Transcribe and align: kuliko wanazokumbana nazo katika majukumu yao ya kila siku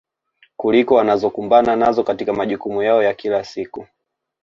kuliko 0.57 0.95
wanazokumbana 0.95 1.75
nazo 1.75 2.03
katika 2.03 2.33
majukumu 2.33 2.83
yao 2.83 3.03
ya 3.03 3.13
kila 3.13 3.43
siku 3.43 3.87